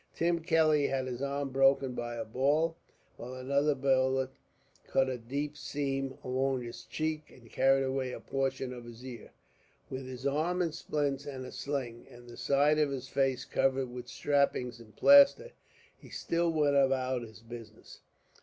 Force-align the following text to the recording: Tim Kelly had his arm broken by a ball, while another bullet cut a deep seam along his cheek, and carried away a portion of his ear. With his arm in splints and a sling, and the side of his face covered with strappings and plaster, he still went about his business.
Tim 0.15 0.39
Kelly 0.39 0.87
had 0.87 1.05
his 1.05 1.21
arm 1.21 1.49
broken 1.49 1.93
by 1.93 2.15
a 2.15 2.25
ball, 2.25 2.75
while 3.17 3.35
another 3.35 3.75
bullet 3.75 4.31
cut 4.87 5.07
a 5.09 5.19
deep 5.19 5.55
seam 5.55 6.17
along 6.23 6.63
his 6.63 6.85
cheek, 6.85 7.29
and 7.29 7.51
carried 7.51 7.83
away 7.83 8.11
a 8.11 8.19
portion 8.19 8.73
of 8.73 8.83
his 8.85 9.05
ear. 9.05 9.29
With 9.91 10.07
his 10.07 10.25
arm 10.25 10.59
in 10.59 10.71
splints 10.71 11.27
and 11.27 11.45
a 11.45 11.51
sling, 11.51 12.07
and 12.09 12.27
the 12.27 12.35
side 12.35 12.79
of 12.79 12.89
his 12.89 13.09
face 13.09 13.45
covered 13.45 13.91
with 13.91 14.07
strappings 14.07 14.79
and 14.79 14.95
plaster, 14.95 15.51
he 15.99 16.09
still 16.09 16.51
went 16.51 16.75
about 16.75 17.21
his 17.21 17.41
business. 17.43 17.99